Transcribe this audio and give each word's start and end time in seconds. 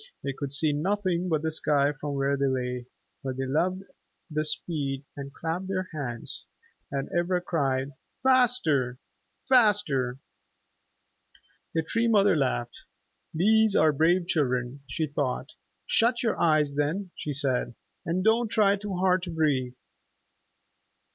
They 0.23 0.33
could 0.33 0.51
see 0.51 0.73
nothing 0.73 1.29
but 1.29 1.43
the 1.43 1.51
sky 1.51 1.91
from 1.91 2.15
where 2.15 2.35
they 2.35 2.47
lay, 2.47 2.87
but 3.23 3.37
they 3.37 3.45
loved 3.45 3.83
the 4.31 4.43
speed, 4.43 5.05
and 5.15 5.31
clapped 5.31 5.67
their 5.67 5.89
hands, 5.93 6.47
and 6.91 7.07
Ivra 7.15 7.39
cried, 7.39 7.91
"Faster, 8.23 8.97
faster!" 9.47 10.17
The 11.75 11.83
Tree 11.83 12.07
Mother 12.07 12.35
laughed. 12.35 12.85
"These 13.31 13.75
are 13.75 13.93
brave 13.93 14.25
children," 14.25 14.79
she 14.87 15.05
thought. 15.05 15.51
"Shut 15.85 16.23
your 16.23 16.41
eyes 16.41 16.73
then," 16.73 17.11
she 17.15 17.31
said, 17.31 17.75
"and 18.03 18.23
don't 18.23 18.49
try 18.49 18.77
too 18.77 18.95
hard 18.95 19.21
to 19.21 19.29
breathe." 19.29 19.75